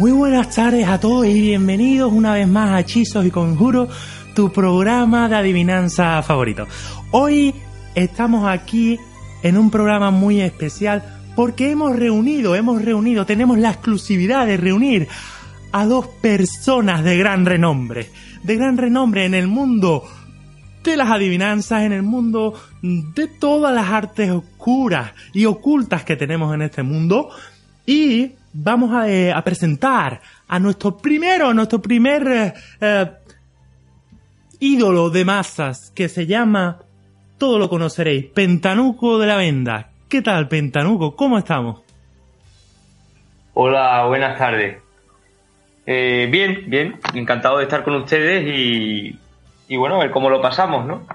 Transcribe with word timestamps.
Muy 0.00 0.12
buenas 0.12 0.54
tardes 0.54 0.88
a 0.88 0.98
todos 0.98 1.26
y 1.26 1.38
bienvenidos 1.38 2.10
una 2.10 2.32
vez 2.32 2.48
más 2.48 2.70
a 2.70 2.80
Hechizos 2.80 3.26
y 3.26 3.30
Conjuros, 3.30 3.90
tu 4.34 4.50
programa 4.50 5.28
de 5.28 5.36
adivinanza 5.36 6.22
favorito. 6.22 6.66
Hoy 7.10 7.54
estamos 7.94 8.48
aquí 8.48 8.98
en 9.42 9.58
un 9.58 9.70
programa 9.70 10.10
muy 10.10 10.40
especial 10.40 11.04
porque 11.36 11.70
hemos 11.70 11.94
reunido, 11.96 12.56
hemos 12.56 12.82
reunido, 12.82 13.26
tenemos 13.26 13.58
la 13.58 13.72
exclusividad 13.72 14.46
de 14.46 14.56
reunir 14.56 15.06
a 15.70 15.84
dos 15.84 16.06
personas 16.06 17.04
de 17.04 17.18
gran 17.18 17.44
renombre, 17.44 18.08
de 18.42 18.56
gran 18.56 18.78
renombre 18.78 19.26
en 19.26 19.34
el 19.34 19.48
mundo 19.48 20.04
de 20.82 20.96
las 20.96 21.10
adivinanzas, 21.10 21.82
en 21.82 21.92
el 21.92 22.04
mundo 22.04 22.54
de 22.80 23.26
todas 23.26 23.74
las 23.74 23.90
artes 23.90 24.30
oscuras 24.30 25.12
y 25.34 25.44
ocultas 25.44 26.04
que 26.04 26.16
tenemos 26.16 26.54
en 26.54 26.62
este 26.62 26.82
mundo. 26.82 27.28
Y 27.84 28.32
vamos 28.52 28.92
a, 28.92 29.08
eh, 29.08 29.32
a 29.32 29.42
presentar 29.42 30.20
a 30.48 30.58
nuestro 30.58 30.96
primero, 30.96 31.52
nuestro 31.54 31.80
primer 31.80 32.26
eh, 32.28 32.54
eh, 32.80 33.10
ídolo 34.58 35.10
de 35.10 35.24
masas 35.24 35.92
que 35.94 36.08
se 36.08 36.26
llama, 36.26 36.78
todo 37.38 37.58
lo 37.58 37.68
conoceréis, 37.68 38.26
Pentanuco 38.26 39.18
de 39.18 39.26
la 39.26 39.36
Venda. 39.36 39.90
¿Qué 40.08 40.22
tal, 40.22 40.48
Pentanuco? 40.48 41.14
¿Cómo 41.16 41.38
estamos? 41.38 41.82
Hola, 43.54 44.06
buenas 44.06 44.38
tardes. 44.38 44.78
Eh, 45.86 46.28
bien, 46.30 46.64
bien, 46.66 47.00
encantado 47.14 47.58
de 47.58 47.64
estar 47.64 47.82
con 47.82 47.94
ustedes 47.96 48.44
y, 48.46 49.18
y 49.68 49.76
bueno, 49.76 49.96
a 49.96 49.98
ver 50.00 50.10
cómo 50.10 50.30
lo 50.30 50.40
pasamos, 50.40 50.86
¿no? 50.86 51.06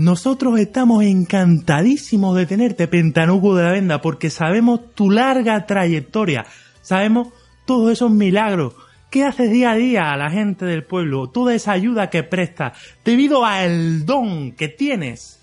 Nosotros 0.00 0.58
estamos 0.58 1.04
encantadísimos 1.04 2.34
de 2.34 2.46
tenerte, 2.46 2.88
Pentanuco 2.88 3.54
de 3.54 3.64
la 3.64 3.72
Venda, 3.72 4.00
porque 4.00 4.30
sabemos 4.30 4.94
tu 4.94 5.10
larga 5.10 5.66
trayectoria, 5.66 6.46
sabemos 6.80 7.28
todos 7.66 7.92
esos 7.92 8.10
milagros 8.10 8.72
que 9.10 9.24
haces 9.24 9.50
día 9.50 9.72
a 9.72 9.74
día 9.74 10.10
a 10.10 10.16
la 10.16 10.30
gente 10.30 10.64
del 10.64 10.84
pueblo, 10.84 11.28
toda 11.28 11.54
esa 11.54 11.72
ayuda 11.72 12.08
que 12.08 12.22
prestas, 12.22 12.78
debido 13.04 13.44
al 13.44 14.06
don 14.06 14.52
que 14.52 14.68
tienes. 14.68 15.38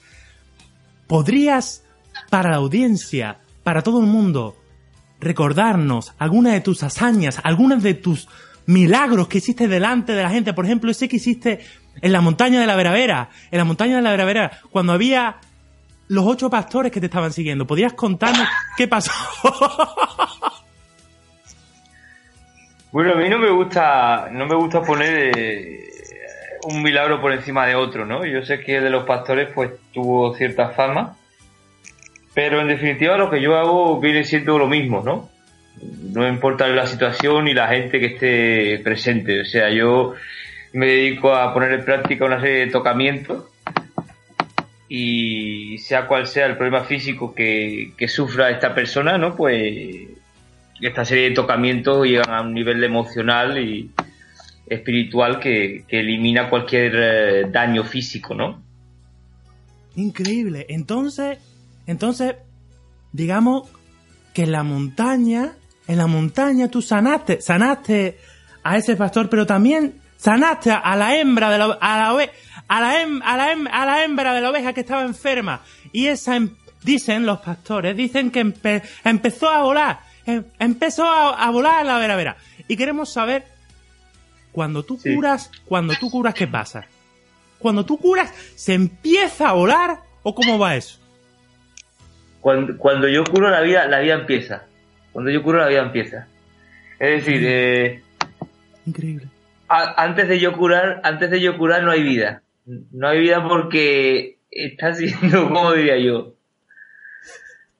¿Podrías, 1.06 1.84
para 2.32 2.50
la 2.50 2.58
audiencia, 2.58 3.38
para 3.62 3.84
todo 3.84 4.00
el 4.00 4.08
mundo, 4.08 4.58
recordarnos 5.20 6.16
algunas 6.18 6.54
de 6.54 6.62
tus 6.62 6.82
hazañas, 6.82 7.40
algunas 7.44 7.84
de 7.84 7.94
tus 7.94 8.28
milagros 8.66 9.28
que 9.28 9.38
hiciste 9.38 9.68
delante 9.68 10.14
de 10.14 10.24
la 10.24 10.32
gente? 10.32 10.54
Por 10.54 10.66
ejemplo, 10.66 10.90
ese 10.90 11.08
que 11.08 11.18
hiciste 11.18 11.60
en 12.02 12.12
la 12.12 12.22
montaña 12.22 12.60
de 12.60 12.68
la 12.68 12.76
Veravera, 12.76 13.30
en 13.52 13.58
la 13.58 13.66
montaña 13.66 13.96
de 13.98 14.02
la 14.02 14.12
Veravera, 14.12 14.60
cuando 14.72 14.94
había 14.94 15.38
los 16.08 16.26
ocho 16.26 16.50
pastores 16.50 16.92
que 16.92 17.00
te 17.00 17.08
estaban 17.08 17.34
siguiendo. 17.34 17.68
¿Podrías 17.68 17.94
contarnos 17.94 18.48
qué 18.78 18.88
pasó? 18.88 19.12
Bueno, 22.90 23.14
a 23.14 23.16
mí 23.18 23.28
no 23.30 23.38
me 23.38 23.52
gusta, 23.52 24.30
no 24.32 24.48
me 24.48 24.56
gusta 24.56 24.82
poner 24.82 25.38
eh, 25.38 25.90
un 26.64 26.82
milagro 26.82 27.22
por 27.22 27.34
encima 27.34 27.68
de 27.68 27.76
otro, 27.76 28.06
¿no? 28.06 28.26
Yo 28.26 28.44
sé 28.44 28.62
que 28.62 28.80
de 28.80 28.90
los 28.90 29.04
pastores 29.04 29.50
pues 29.54 29.72
tuvo 29.94 30.34
cierta 30.36 30.70
fama, 30.70 31.16
pero 32.34 32.62
en 32.62 32.70
definitiva 32.70 33.18
lo 33.18 33.30
que 33.30 33.42
yo 33.42 33.58
hago 33.58 34.00
viene 34.00 34.24
siendo 34.24 34.58
lo 34.58 34.68
mismo, 34.68 35.04
¿no? 35.04 35.30
No 36.14 36.28
importa 36.28 36.68
la 36.70 36.88
situación 36.88 37.46
ni 37.46 37.54
la 37.54 37.68
gente 37.68 38.00
que 38.00 38.06
esté 38.06 38.80
presente, 38.84 39.42
o 39.42 39.46
sea, 39.46 39.70
yo 39.70 40.16
me 40.78 40.86
dedico 40.86 41.34
a 41.34 41.56
poner 41.56 41.72
en 41.72 41.84
práctica 41.84 42.26
una 42.26 42.40
serie 42.40 42.68
de 42.68 42.72
tocamientos 42.72 43.46
y 44.88 45.80
sea 45.80 46.06
cual 46.06 46.28
sea 46.28 46.46
el 46.46 46.56
problema 46.56 46.84
físico 46.84 47.34
que, 47.34 47.94
que 47.98 48.08
sufra 48.08 48.52
esta 48.52 48.76
persona, 48.76 49.18
¿no? 49.18 49.36
Pues 49.36 50.08
esta 50.80 51.04
serie 51.04 51.30
de 51.30 51.36
tocamientos 51.36 52.06
llegan 52.06 52.32
a 52.32 52.42
un 52.42 52.54
nivel 52.54 52.84
emocional 52.84 53.58
y 53.58 53.90
espiritual 54.68 55.40
que, 55.40 55.84
que 55.88 56.02
elimina 56.02 56.48
cualquier 56.48 56.92
eh, 56.96 57.50
daño 57.52 57.84
físico, 57.84 58.36
¿no? 58.36 58.62
Increíble. 59.96 60.68
Entonces, 60.70 61.40
entonces, 61.88 62.36
digamos 63.14 63.68
que 64.32 64.44
en 64.44 64.52
la 64.52 64.62
montaña, 64.62 65.54
en 65.88 65.98
la 65.98 66.06
montaña 66.06 66.68
tú 66.70 66.84
sanaste, 66.84 67.42
sanaste 67.42 68.20
a 68.62 68.78
ese 68.78 68.96
pastor, 68.96 69.28
pero 69.28 69.48
también 69.48 70.06
sanaste 70.18 70.72
a 70.72 70.96
la 70.96 71.16
hembra 71.18 71.50
de 71.52 71.58
la, 71.58 71.78
a 71.80 71.98
la, 72.00 72.14
ove- 72.14 72.32
a 72.68 72.82
la, 72.82 73.02
hem- 73.02 73.22
a 73.24 73.38
la, 73.38 73.54
hem- 73.54 73.70
a 73.72 73.86
la 73.86 74.04
hembra 74.04 74.34
de 74.34 74.42
la 74.42 74.50
oveja 74.50 74.74
que 74.74 74.82
estaba 74.82 75.04
enferma. 75.04 75.62
Y 75.94 76.08
esa, 76.08 76.36
em- 76.36 76.56
dicen 76.84 77.26
los 77.26 77.40
pastores, 77.40 77.96
dicen 77.96 78.32
que 78.32 78.44
empe- 78.46 78.82
empezó 79.04 79.50
a 79.50 79.62
volar, 79.64 80.00
em- 80.26 80.44
empezó 80.60 81.06
a, 81.06 81.44
a 81.44 81.50
volar 81.52 81.86
la 81.86 81.98
vera 82.00 82.16
vera. 82.16 82.38
Y 82.68 82.76
queremos 82.76 83.12
saber, 83.14 83.46
cuando 84.52 84.84
tú 84.84 84.98
Sí. 84.98 85.14
curas, 85.16 85.52
cuando 85.66 85.94
tú 86.00 86.10
curas, 86.10 86.34
¿qué 86.34 86.48
pasa? 86.48 86.86
Cuando 87.60 87.86
tú 87.86 87.98
curas, 87.98 88.32
¿se 88.56 88.74
empieza 88.74 89.50
a 89.50 89.54
volar 89.54 90.00
o 90.24 90.34
cómo 90.36 90.60
va 90.60 90.76
eso? 90.76 91.00
Cuando, 92.42 92.78
cuando 92.78 93.08
yo 93.08 93.24
curo 93.24 93.50
la 93.50 93.62
vida, 93.62 93.88
la 93.88 94.00
vida 94.00 94.14
empieza. 94.16 94.64
Cuando 95.12 95.32
yo 95.32 95.42
curo 95.44 95.60
la 95.60 95.68
vida 95.68 95.82
empieza. 95.82 96.28
Es 97.00 97.26
decir, 97.26 97.42
eh, 97.46 98.04
Increíble. 98.86 99.28
Antes 99.68 100.28
de 100.28 100.40
yo 100.40 100.54
curar, 100.54 101.02
antes 101.04 101.30
de 101.30 101.42
yo 101.42 101.58
curar 101.58 101.84
no 101.84 101.92
hay 101.92 102.04
vida. 102.04 102.42
No 102.66 103.08
hay 103.08 103.20
vida 103.20 103.48
porque 103.48 104.38
está 104.52 104.94
siendo, 104.94 105.48
¿cómo 105.54 105.74
diría 105.74 105.98
yo? 105.98 106.34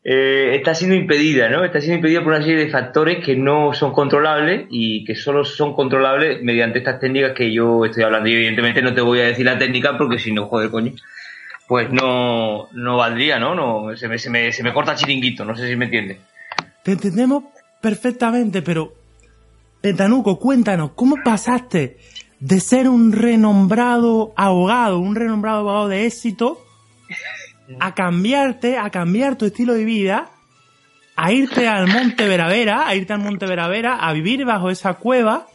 Eh, 0.10 0.56
está 0.56 0.74
siendo 0.74 0.96
impedida, 0.96 1.50
¿no? 1.50 1.66
Está 1.66 1.82
siendo 1.82 1.98
impedida 1.98 2.24
por 2.24 2.32
una 2.32 2.42
serie 2.42 2.64
de 2.64 2.72
factores 2.72 3.26
que 3.26 3.36
no 3.36 3.74
son 3.74 3.92
controlables 3.92 4.66
y 4.70 5.04
que 5.04 5.16
solo 5.16 5.44
son 5.44 5.74
controlables 5.74 6.42
mediante 6.42 6.80
estas 6.80 7.02
técnicas 7.02 7.34
que 7.34 7.52
yo 7.52 7.84
estoy 7.84 8.04
hablando. 8.04 8.30
Y 8.30 8.34
evidentemente 8.36 8.82
no 8.82 8.94
te 8.94 9.02
voy 9.02 9.20
a 9.20 9.26
decir 9.26 9.46
la 9.46 9.58
técnica 9.58 9.98
porque 9.98 10.18
si 10.18 10.32
no, 10.32 10.48
joder, 10.48 10.70
coño, 10.70 10.94
pues 11.68 11.92
no, 11.92 12.70
no 12.72 12.96
valdría, 12.96 13.38
¿no? 13.38 13.54
no 13.54 13.98
se, 13.98 14.08
me, 14.08 14.18
se, 14.18 14.30
me, 14.30 14.54
se 14.54 14.64
me 14.64 14.74
corta 14.74 14.96
chiringuito, 14.96 15.44
no 15.44 15.58
sé 15.58 15.68
si 15.68 15.76
me 15.76 15.86
entiendes. 15.86 16.20
Te 16.84 16.94
entendemos 16.94 17.44
perfectamente, 17.82 18.62
pero 18.62 18.94
Pentanuco, 19.82 20.40
cuéntanos, 20.40 20.92
¿cómo 20.96 21.18
pasaste 21.24 21.98
de 22.40 22.60
ser 22.60 22.90
un 22.90 23.12
renombrado 23.12 24.34
abogado, 24.36 25.00
un 25.00 25.16
renombrado 25.16 25.60
abogado 25.60 25.88
de 25.88 26.06
éxito, 26.06 26.64
a 27.80 27.94
cambiarte, 27.94 28.78
a 28.78 28.90
cambiar 28.90 29.36
tu 29.36 29.46
estilo 29.46 29.74
de 29.74 29.86
vida, 29.86 30.30
a 31.16 31.32
irte 31.32 31.68
al 31.68 31.88
Monte 31.88 32.28
Veravera, 32.28 32.88
a 32.88 32.96
irte 32.96 33.14
al 33.14 33.20
Monte 33.20 33.46
Veravera, 33.46 33.96
a 33.96 34.14
vivir 34.14 34.46
bajo 34.46 34.70
esa 34.70 34.96
cueva, 34.96 35.48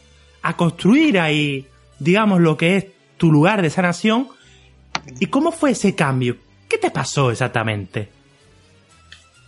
a 0.43 0.57
construir 0.57 1.21
ahí, 1.21 1.67
digamos, 1.99 2.41
lo 2.41 2.57
que 2.57 2.77
es 2.77 2.87
tu 3.17 3.31
lugar 3.31 3.63
de 3.63 3.71
sanación? 3.71 4.29
¿Y 5.21 5.27
cómo 5.27 5.53
fue 5.53 5.71
ese 5.71 5.95
cambio? 5.95 6.37
¿Qué 6.69 6.79
te 6.79 6.91
pasó 6.91 7.31
exactamente? 7.31 8.09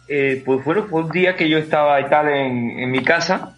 Eh, 0.08 0.42
pues 0.44 0.64
bueno, 0.64 0.86
fue 0.88 1.02
un 1.02 1.10
día 1.10 1.34
que 1.34 1.48
yo 1.48 1.58
estaba 1.58 2.00
y 2.00 2.08
tal 2.08 2.28
en, 2.28 2.78
en 2.78 2.90
mi 2.90 3.02
casa, 3.02 3.56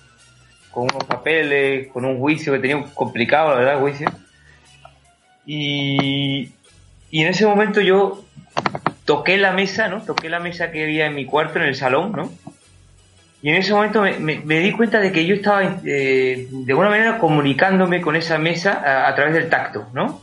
con 0.77 0.85
unos 0.85 1.05
papeles, 1.05 1.89
con 1.89 2.05
un 2.05 2.19
juicio 2.19 2.53
que 2.53 2.59
tenía 2.59 2.85
complicado, 2.93 3.49
la 3.53 3.57
verdad, 3.57 3.75
el 3.77 3.81
juicio. 3.81 4.13
Y, 5.47 6.51
y 7.11 7.23
en 7.23 7.29
ese 7.29 7.47
momento 7.47 7.81
yo 7.81 8.23
toqué 9.07 9.39
la 9.39 9.53
mesa, 9.53 9.89
¿no? 9.89 10.03
Toqué 10.03 10.29
la 10.29 10.39
mesa 10.39 10.71
que 10.71 10.83
había 10.83 11.07
en 11.07 11.15
mi 11.15 11.25
cuarto, 11.25 11.59
en 11.59 11.65
el 11.65 11.75
salón, 11.77 12.13
¿no? 12.13 12.31
Y 13.41 13.49
en 13.49 13.57
ese 13.57 13.73
momento 13.73 14.03
me, 14.03 14.19
me- 14.19 14.41
me 14.45 14.59
di 14.61 14.73
cuenta 14.73 15.01
de 15.01 15.13
que 15.13 15.25
yo 15.25 15.37
estaba, 15.37 15.63
eh, 15.85 16.47
de 16.51 16.73
alguna 16.73 16.91
manera, 16.91 17.17
comunicándome 17.19 18.03
con 18.03 18.15
esa 18.15 18.37
mesa 18.37 18.73
a, 18.85 19.09
a 19.09 19.15
través 19.15 19.33
del 19.33 19.49
tacto, 19.49 19.87
¿no? 19.95 20.21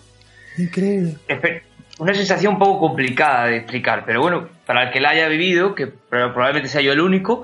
Increíble. 0.59 1.15
Espe- 1.27 1.63
Una 1.97 2.13
sensación 2.13 2.53
un 2.53 2.59
poco 2.59 2.79
complicada 2.79 3.47
de 3.47 3.57
explicar, 3.57 4.03
pero 4.05 4.21
bueno, 4.21 4.49
para 4.67 4.83
el 4.83 4.91
que 4.91 4.99
la 4.99 5.09
haya 5.09 5.27
vivido, 5.29 5.73
que 5.73 5.87
pro- 5.87 6.31
probablemente 6.31 6.69
sea 6.69 6.81
yo 6.81 6.91
el 6.91 6.99
único, 7.01 7.43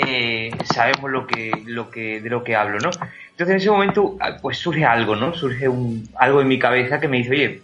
eh, 0.00 0.50
sabemos 0.64 1.10
lo 1.10 1.26
que, 1.26 1.52
lo 1.66 1.90
que, 1.90 2.20
de 2.20 2.30
lo 2.30 2.42
que 2.44 2.56
hablo, 2.56 2.78
¿no? 2.78 2.90
Entonces 3.30 3.50
en 3.50 3.56
ese 3.56 3.70
momento, 3.70 4.16
ah, 4.20 4.36
pues 4.40 4.58
surge 4.58 4.84
algo, 4.84 5.16
¿no? 5.16 5.34
Surge 5.34 5.68
un, 5.68 6.08
algo 6.16 6.40
en 6.40 6.48
mi 6.48 6.58
cabeza 6.58 7.00
que 7.00 7.08
me 7.08 7.18
dice, 7.18 7.30
oye, 7.30 7.62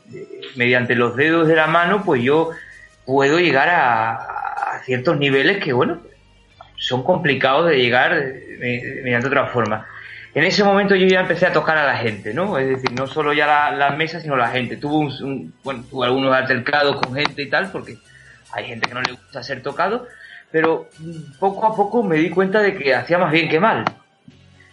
mediante 0.56 0.94
los 0.94 1.16
dedos 1.16 1.46
de 1.48 1.56
la 1.56 1.66
mano, 1.66 2.02
pues 2.04 2.22
yo 2.22 2.50
puedo 3.06 3.38
llegar 3.38 3.68
a, 3.68 4.12
a 4.16 4.80
ciertos 4.84 5.18
niveles 5.18 5.62
que, 5.62 5.72
bueno, 5.72 6.00
son 6.76 7.02
complicados 7.04 7.68
de 7.68 7.76
llegar 7.78 8.12
eh, 8.16 8.56
me- 8.58 9.02
mediante 9.02 9.28
otra 9.28 9.46
forma. 9.46 9.86
En 10.34 10.44
ese 10.44 10.62
momento 10.62 10.94
yo 10.94 11.06
ya 11.06 11.20
empecé 11.20 11.46
a 11.46 11.52
tocar 11.52 11.76
a 11.76 11.84
la 11.86 11.96
gente, 11.98 12.32
¿no? 12.32 12.56
Es 12.58 12.68
decir, 12.68 12.92
no 12.92 13.06
solo 13.06 13.32
ya 13.32 13.46
la- 13.46 13.70
las 13.72 13.96
mesas, 13.96 14.22
sino 14.22 14.36
la 14.36 14.48
gente. 14.48 14.76
Tuve, 14.76 14.94
un, 14.96 15.12
un- 15.24 15.54
bueno, 15.64 15.84
tuve 15.90 16.06
algunos 16.06 16.32
altercados 16.34 16.96
con 16.96 17.14
gente 17.14 17.42
y 17.42 17.50
tal, 17.50 17.70
porque 17.72 17.96
hay 18.52 18.64
gente 18.66 18.88
que 18.88 18.94
no 18.94 19.02
le 19.02 19.12
gusta 19.12 19.42
ser 19.42 19.62
tocado, 19.62 20.06
pero 20.50 20.88
poco 21.38 21.66
a 21.66 21.74
poco 21.74 22.02
me 22.02 22.16
di 22.16 22.30
cuenta 22.30 22.60
de 22.60 22.76
que 22.76 22.94
hacía 22.94 23.18
más 23.18 23.32
bien 23.32 23.48
que 23.48 23.60
mal. 23.60 23.84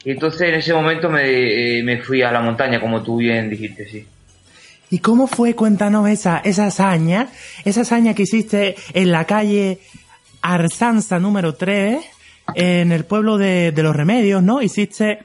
Y 0.03 0.11
entonces 0.11 0.41
en 0.41 0.55
ese 0.55 0.73
momento 0.73 1.09
me, 1.09 1.79
eh, 1.79 1.83
me 1.83 2.01
fui 2.01 2.21
a 2.21 2.31
la 2.31 2.41
montaña, 2.41 2.79
como 2.79 3.03
tú 3.03 3.17
bien 3.17 3.49
dijiste, 3.49 3.87
sí. 3.87 4.07
¿Y 4.89 4.99
cómo 4.99 5.27
fue? 5.27 5.53
Cuéntanos 5.53 6.07
esa, 6.07 6.37
esa 6.39 6.67
hazaña, 6.67 7.27
esa 7.65 7.81
hazaña 7.81 8.13
que 8.13 8.23
hiciste 8.23 8.75
en 8.93 9.11
la 9.11 9.25
calle 9.25 9.79
Arsanza 10.41 11.19
número 11.19 11.55
3, 11.55 11.99
en 12.55 12.91
el 12.93 13.03
pueblo 13.03 13.37
de, 13.37 13.73
de 13.73 13.83
los 13.83 13.93
remedios, 13.93 14.41
¿no? 14.41 14.61
Hiciste 14.61 15.19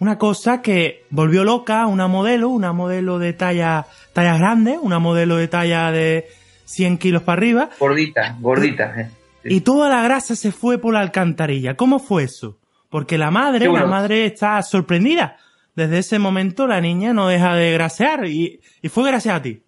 una 0.00 0.18
cosa 0.18 0.60
que 0.62 1.04
volvió 1.10 1.44
loca 1.44 1.86
una 1.86 2.08
modelo, 2.08 2.48
una 2.48 2.72
modelo 2.72 3.20
de 3.20 3.32
talla, 3.34 3.86
talla 4.12 4.36
grande, 4.36 4.78
una 4.80 4.98
modelo 4.98 5.36
de 5.36 5.46
talla 5.46 5.92
de 5.92 6.26
100 6.64 6.98
kilos 6.98 7.22
para 7.22 7.38
arriba. 7.38 7.70
Gordita, 7.78 8.36
gordita. 8.40 9.00
eh. 9.00 9.10
Y 9.44 9.60
toda 9.60 9.88
la 9.88 10.02
grasa 10.02 10.36
se 10.36 10.52
fue 10.52 10.78
por 10.78 10.94
la 10.94 11.00
alcantarilla. 11.00 11.76
¿Cómo 11.76 11.98
fue 11.98 12.24
eso? 12.24 12.58
Porque 12.88 13.18
la 13.18 13.30
madre, 13.30 13.68
bueno. 13.68 13.84
la 13.84 13.90
madre 13.90 14.26
está 14.26 14.60
sorprendida. 14.62 15.36
Desde 15.74 15.98
ese 15.98 16.18
momento 16.18 16.66
la 16.66 16.80
niña 16.80 17.12
no 17.12 17.28
deja 17.28 17.54
de 17.54 17.72
grasear 17.72 18.26
y, 18.26 18.60
y 18.80 18.88
fue 18.88 19.08
gracias 19.08 19.34
a 19.34 19.42
ti. 19.42 19.62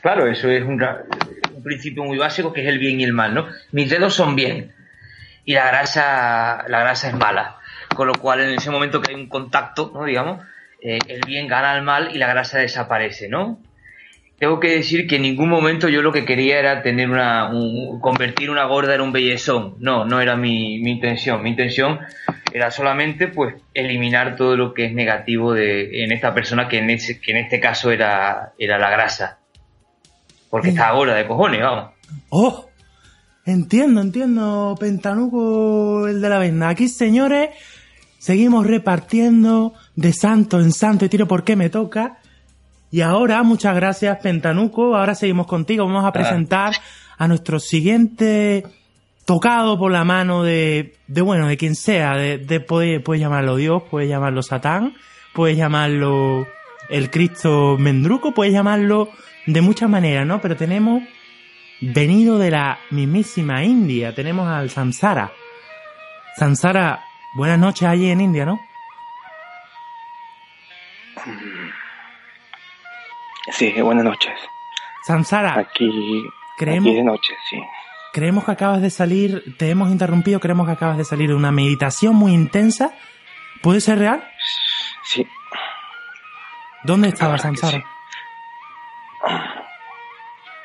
Claro, 0.00 0.26
eso 0.26 0.48
es 0.48 0.64
un 0.64 0.78
principio 1.62 2.04
muy 2.04 2.16
básico 2.16 2.52
que 2.52 2.62
es 2.62 2.68
el 2.68 2.78
bien 2.78 3.00
y 3.00 3.04
el 3.04 3.12
mal, 3.12 3.34
¿no? 3.34 3.46
Mis 3.72 3.90
dedos 3.90 4.14
son 4.14 4.36
bien 4.36 4.72
y 5.44 5.54
la 5.54 5.68
grasa, 5.68 6.64
la 6.68 6.80
grasa 6.80 7.08
es 7.08 7.14
mala. 7.14 7.56
Con 7.94 8.08
lo 8.08 8.14
cual, 8.14 8.40
en 8.40 8.50
ese 8.50 8.70
momento 8.70 9.00
que 9.00 9.12
hay 9.12 9.20
un 9.20 9.28
contacto, 9.28 9.90
¿no? 9.94 10.04
Digamos, 10.04 10.44
eh, 10.82 10.98
el 11.08 11.20
bien 11.26 11.48
gana 11.48 11.72
al 11.72 11.82
mal 11.82 12.14
y 12.14 12.18
la 12.18 12.26
grasa 12.26 12.58
desaparece, 12.58 13.28
¿no? 13.28 13.58
Tengo 14.38 14.60
que 14.60 14.68
decir 14.68 15.06
que 15.06 15.16
en 15.16 15.22
ningún 15.22 15.48
momento 15.48 15.88
yo 15.88 16.02
lo 16.02 16.12
que 16.12 16.26
quería 16.26 16.58
era 16.58 16.82
tener 16.82 17.08
una, 17.08 17.48
un- 17.50 18.00
convertir 18.00 18.50
una 18.50 18.64
gorda 18.66 18.94
en 18.94 19.00
un 19.00 19.12
bellezón. 19.12 19.76
No, 19.80 20.04
no 20.04 20.20
era 20.20 20.36
mi, 20.36 20.78
mi 20.80 20.90
intención. 20.92 21.42
Mi 21.42 21.50
intención 21.50 21.98
era 22.52 22.70
solamente, 22.70 23.28
pues, 23.28 23.54
eliminar 23.72 24.36
todo 24.36 24.56
lo 24.56 24.74
que 24.74 24.84
es 24.86 24.92
negativo 24.92 25.54
de, 25.54 26.04
en 26.04 26.12
esta 26.12 26.34
persona 26.34 26.68
que 26.68 26.78
en, 26.78 26.90
ese, 26.90 27.18
que 27.18 27.30
en 27.32 27.38
este 27.38 27.60
caso 27.60 27.90
era, 27.90 28.52
era 28.58 28.78
la 28.78 28.90
grasa. 28.90 29.38
Porque 30.50 30.68
estaba 30.68 30.92
gorda 30.94 31.14
de 31.14 31.26
cojones, 31.26 31.60
vamos. 31.62 31.92
¡Oh! 32.28 32.68
Entiendo, 33.46 34.00
entiendo, 34.00 34.76
Pentanuco, 34.78 36.08
el 36.08 36.20
de 36.20 36.28
la 36.28 36.38
venda. 36.38 36.68
Aquí, 36.68 36.88
señores, 36.88 37.50
seguimos 38.18 38.66
repartiendo 38.66 39.72
de 39.94 40.12
santo 40.12 40.60
en 40.60 40.72
santo 40.72 41.04
y 41.04 41.08
tiro 41.08 41.26
por 41.26 41.42
qué 41.44 41.56
me 41.56 41.70
toca. 41.70 42.18
Y 42.90 43.00
ahora, 43.00 43.42
muchas 43.42 43.74
gracias, 43.74 44.18
Pentanuco. 44.18 44.96
Ahora 44.96 45.14
seguimos 45.14 45.46
contigo. 45.46 45.86
Vamos 45.86 46.04
a 46.04 46.12
presentar 46.12 46.74
a 47.18 47.28
nuestro 47.28 47.58
siguiente 47.58 48.64
tocado 49.24 49.78
por 49.78 49.90
la 49.90 50.04
mano 50.04 50.44
de, 50.44 50.94
de 51.08 51.20
bueno, 51.20 51.48
de 51.48 51.56
quien 51.56 51.74
sea. 51.74 52.16
De, 52.16 52.38
de 52.38 52.60
puede, 52.60 53.00
puedes 53.00 53.20
llamarlo 53.20 53.56
Dios, 53.56 53.82
puedes 53.90 54.08
llamarlo 54.08 54.42
Satán, 54.42 54.94
puedes 55.34 55.56
llamarlo 55.56 56.46
el 56.88 57.10
Cristo 57.10 57.76
Mendruco, 57.78 58.32
puedes 58.32 58.54
llamarlo 58.54 59.10
de 59.46 59.60
muchas 59.60 59.90
maneras, 59.90 60.26
¿no? 60.26 60.40
Pero 60.40 60.56
tenemos 60.56 61.02
venido 61.80 62.38
de 62.38 62.50
la 62.50 62.78
mismísima 62.90 63.64
India. 63.64 64.14
Tenemos 64.14 64.48
al 64.48 64.70
Samsara. 64.70 65.32
Samsara, 66.36 67.00
buenas 67.34 67.58
noches 67.58 67.88
allí 67.88 68.10
en 68.10 68.20
India, 68.20 68.46
¿no? 68.46 68.60
Sí, 73.50 73.72
buenas 73.80 74.04
noches. 74.04 74.34
Samsara, 75.06 75.58
Aquí, 75.58 76.24
creemos, 76.56 76.88
aquí 76.88 76.96
de 76.96 77.04
noche, 77.04 77.34
sí. 77.48 77.60
creemos 78.12 78.44
que 78.44 78.50
acabas 78.50 78.82
de 78.82 78.90
salir, 78.90 79.56
te 79.56 79.70
hemos 79.70 79.90
interrumpido, 79.90 80.40
creemos 80.40 80.66
que 80.66 80.72
acabas 80.72 80.98
de 80.98 81.04
salir 81.04 81.28
de 81.28 81.34
una 81.36 81.52
meditación 81.52 82.16
muy 82.16 82.32
intensa. 82.32 82.92
¿Puede 83.62 83.80
ser 83.80 83.98
real? 84.00 84.24
Sí, 85.04 85.26
¿Dónde 86.82 87.08
estabas, 87.08 87.42
Samsara? 87.42 87.84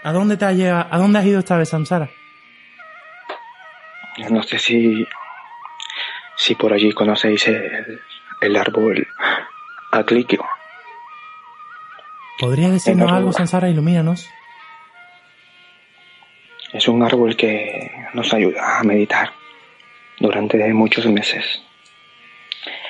¿A 0.03 0.11
dónde 0.11 0.37
te 0.37 0.45
has 0.45 0.55
llevado, 0.55 0.87
a 0.91 0.97
dónde 0.97 1.19
has 1.19 1.25
ido 1.25 1.39
esta 1.39 1.57
vez, 1.57 1.69
Samsara? 1.69 2.09
no 4.29 4.43
sé 4.43 4.59
si, 4.59 5.07
si 6.35 6.53
por 6.55 6.73
allí 6.73 6.91
conocéis 6.91 7.47
el, 7.47 8.01
el 8.41 8.55
árbol 8.55 9.07
acliquio. 9.91 10.45
¿Podrías 12.41 12.71
decirnos 12.71 13.07
algo, 13.11 13.27
Ruba. 13.27 13.33
Samsara? 13.33 13.69
Ilumínanos. 13.69 14.27
Es 16.73 16.87
un 16.87 17.03
árbol 17.03 17.35
que 17.35 17.91
nos 18.15 18.33
ayuda 18.33 18.79
a 18.79 18.83
meditar 18.83 19.31
durante 20.19 20.57
muchos 20.73 21.05
meses. 21.05 21.61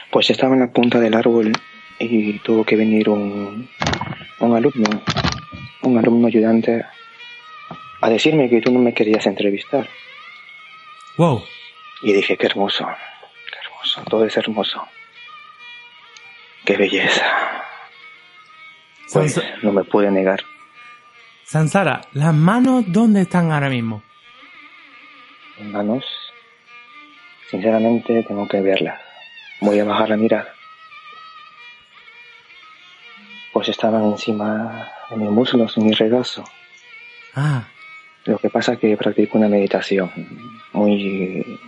Pues 0.09 0.29
estaba 0.29 0.53
en 0.53 0.61
la 0.61 0.71
punta 0.71 1.01
del 1.01 1.15
árbol 1.15 1.51
y 1.99 2.39
tuvo 2.39 2.63
que 2.63 2.77
venir 2.77 3.09
un, 3.09 3.69
un 4.39 4.55
alumno, 4.55 5.03
un 5.81 5.97
alumno 5.97 6.27
ayudante, 6.27 6.85
a 7.99 8.09
decirme 8.09 8.49
que 8.49 8.61
tú 8.61 8.71
no 8.71 8.79
me 8.79 8.93
querías 8.93 9.25
entrevistar. 9.25 9.85
Wow. 11.17 11.43
Y 12.03 12.13
dije, 12.13 12.37
qué 12.37 12.45
hermoso, 12.45 12.87
qué 13.51 13.57
hermoso, 13.67 14.01
todo 14.09 14.23
es 14.23 14.37
hermoso. 14.37 14.87
Qué 16.63 16.77
belleza. 16.77 17.25
Pues 19.13 19.33
Samsa- 19.35 19.59
no 19.63 19.71
me 19.71 19.83
pude 19.83 20.09
negar. 20.11 20.41
Sansara, 21.43 22.01
¿las 22.13 22.33
manos 22.33 22.85
dónde 22.87 23.21
están 23.21 23.51
ahora 23.51 23.69
mismo? 23.69 24.03
Manos, 25.59 26.05
sinceramente 27.49 28.23
tengo 28.23 28.47
que 28.47 28.61
verlas. 28.61 28.99
Voy 29.59 29.79
a 29.79 29.83
bajar 29.85 30.09
la 30.09 30.17
mirada. 30.17 30.47
Pues 33.53 33.69
estaban 33.69 34.03
encima 34.05 34.89
de 35.09 35.17
mis 35.17 35.29
muslos, 35.29 35.77
en 35.77 35.85
mi 35.87 35.91
regazo. 35.93 36.43
Ah, 37.35 37.67
Lo 38.25 38.37
que 38.37 38.49
pasa 38.49 38.73
es 38.73 38.79
que 38.79 38.95
practico 38.97 39.37
una 39.37 39.47
meditación 39.49 40.11
muy, 40.73 41.59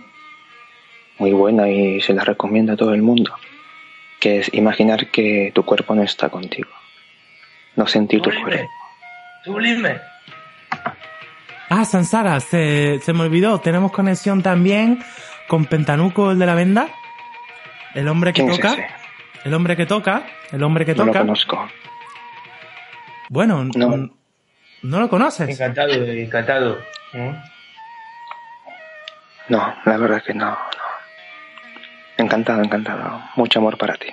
muy 1.18 1.32
buena 1.32 1.68
y 1.68 2.00
se 2.00 2.14
la 2.14 2.24
recomiendo 2.24 2.72
a 2.72 2.76
todo 2.76 2.94
el 2.94 3.02
mundo. 3.02 3.34
Que 4.18 4.38
es 4.38 4.54
imaginar 4.54 5.10
que 5.10 5.52
tu 5.54 5.64
cuerpo 5.64 5.94
no 5.94 6.02
está 6.02 6.30
contigo. 6.30 6.70
No 7.76 7.86
sentir 7.86 8.20
tu 8.22 8.30
Sublime. 8.30 8.50
cuerpo. 8.50 8.70
Sublime. 9.44 10.00
ah, 11.70 11.84
Sansara, 11.84 12.40
se, 12.40 13.00
se 13.00 13.12
me 13.12 13.22
olvidó. 13.22 13.60
Tenemos 13.60 13.92
conexión 13.92 14.42
también 14.42 15.02
con 15.48 15.64
Pentanuco, 15.66 16.30
el 16.32 16.38
de 16.38 16.46
la 16.46 16.54
venda. 16.54 16.88
El 17.94 18.08
hombre 18.08 18.32
que 18.32 18.40
¿Quién 18.42 18.50
es 18.52 18.56
toca. 18.56 18.72
ese? 18.72 18.86
El 19.44 19.54
hombre 19.54 19.76
que 19.76 19.86
toca. 19.86 20.22
El 20.52 20.62
hombre 20.62 20.84
que 20.86 20.94
No 20.94 21.04
lo 21.04 21.12
toca. 21.12 21.20
conozco. 21.20 21.68
bueno, 23.28 23.64
No. 23.74 24.10
¿no 24.82 25.00
lo 25.00 25.08
conoces? 25.08 25.48
Encantado, 25.48 25.92
encantado. 25.94 26.78
¿Eh? 27.12 27.34
No, 29.48 29.74
la 29.84 29.96
verdad 29.96 30.22
que 30.24 30.32
no, 30.34 30.46
no. 30.50 30.58
Encantado, 32.16 32.62
encantado. 32.62 33.22
Mucho 33.36 33.58
amor 33.58 33.76
para 33.76 33.94
ti. 33.96 34.08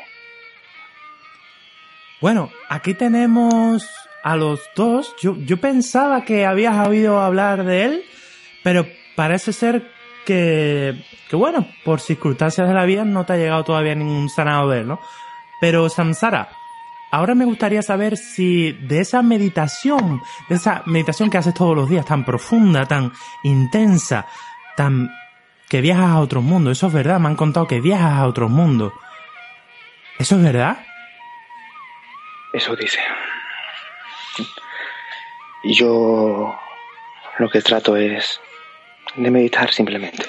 Bueno, 2.21 2.51
aquí 2.69 2.93
tenemos 2.93 3.89
a 4.23 4.35
los 4.35 4.61
dos. 4.75 5.15
Yo, 5.19 5.35
yo 5.37 5.57
pensaba 5.57 6.23
que 6.23 6.45
habías 6.45 6.87
oído 6.87 7.19
hablar 7.19 7.63
de 7.65 7.85
él, 7.85 8.03
pero 8.63 8.85
parece 9.15 9.51
ser 9.53 9.91
que, 10.23 11.03
que 11.27 11.35
bueno, 11.35 11.67
por 11.83 11.99
circunstancias 11.99 12.67
de 12.67 12.75
la 12.75 12.85
vida 12.85 13.03
no 13.05 13.25
te 13.25 13.33
ha 13.33 13.37
llegado 13.37 13.63
todavía 13.63 13.95
ningún 13.95 14.29
sanado 14.29 14.69
de 14.69 14.81
él, 14.81 14.87
¿no? 14.87 14.99
Pero 15.59 15.89
Samsara, 15.89 16.49
ahora 17.11 17.33
me 17.33 17.45
gustaría 17.45 17.81
saber 17.81 18.17
si 18.17 18.71
de 18.71 18.99
esa 18.99 19.23
meditación, 19.23 20.21
de 20.47 20.55
esa 20.55 20.83
meditación 20.85 21.31
que 21.31 21.39
haces 21.39 21.55
todos 21.55 21.75
los 21.75 21.89
días, 21.89 22.05
tan 22.05 22.23
profunda, 22.23 22.85
tan 22.85 23.11
intensa, 23.43 24.27
tan 24.77 25.09
que 25.67 25.81
viajas 25.81 26.11
a 26.11 26.19
otros 26.19 26.43
mundos, 26.43 26.77
eso 26.77 26.87
es 26.87 26.93
verdad, 26.93 27.19
me 27.19 27.29
han 27.29 27.35
contado 27.35 27.65
que 27.65 27.79
viajas 27.79 28.19
a 28.19 28.27
otros 28.27 28.51
mundos. 28.51 28.93
¿Eso 30.19 30.35
es 30.35 30.43
verdad? 30.43 30.77
Eso 32.53 32.75
dice. 32.75 32.99
Y 35.63 35.73
yo 35.73 36.59
lo 37.37 37.49
que 37.49 37.61
trato 37.61 37.95
es 37.95 38.39
de 39.15 39.31
meditar 39.31 39.71
simplemente. 39.71 40.25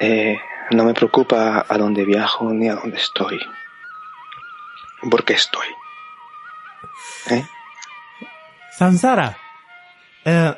Eh, 0.00 0.38
no 0.70 0.84
me 0.84 0.94
preocupa 0.94 1.64
a 1.68 1.78
dónde 1.78 2.04
viajo 2.04 2.52
ni 2.52 2.68
a 2.68 2.74
dónde 2.74 2.96
estoy. 2.98 3.38
Porque 5.10 5.34
estoy. 5.34 5.66
¿Eh? 7.30 7.44
Sansara, 8.78 9.36
eh, 10.24 10.54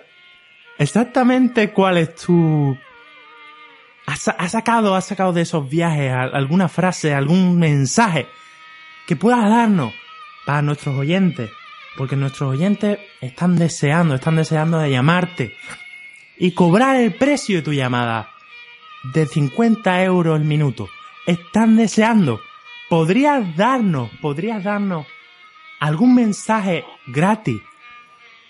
exactamente 0.79 1.73
cuál 1.73 1.99
es 1.99 2.15
tu... 2.15 2.77
¿Has, 4.07 4.21
sa- 4.21 4.37
has 4.39 4.53
sacado, 4.53 4.95
has 4.95 5.07
sacado 5.07 5.33
de 5.33 5.43
esos 5.43 5.69
viajes 5.69 6.13
alguna 6.13 6.69
frase, 6.69 7.15
algún 7.15 7.59
mensaje 7.59 8.27
que 9.07 9.17
puedas 9.17 9.49
darnos 9.49 9.95
para 10.45 10.63
nuestros 10.63 10.97
oyentes? 10.97 11.51
Porque 11.97 12.17
nuestros 12.17 12.51
oyentes 12.51 12.99
están 13.21 13.57
deseando, 13.57 14.17
están 14.17 14.37
deseando 14.37 14.79
de 14.79 14.91
llamarte 14.91 15.57
y 16.37 16.53
cobrar 16.53 16.97
el 16.97 17.15
precio 17.15 17.57
de 17.57 17.63
tu 17.63 17.73
llamada 17.73 18.31
de 19.13 19.27
50 19.27 20.03
euros 20.03 20.39
el 20.39 20.45
minuto. 20.45 20.89
Están 21.27 21.77
deseando. 21.77 22.41
¿Podrías 22.89 23.57
darnos, 23.57 24.11
podrías 24.21 24.63
darnos 24.63 25.07
algún 25.81 26.15
mensaje 26.15 26.85
gratis 27.07 27.61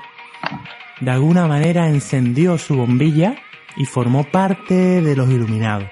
de 1.01 1.11
alguna 1.11 1.47
manera, 1.47 1.89
encendió 1.89 2.59
su 2.59 2.77
bombilla 2.77 3.37
y 3.77 3.87
formó 3.87 4.25
parte 4.25 5.01
de 5.01 5.17
los 5.17 5.31
iluminados. 5.31 5.89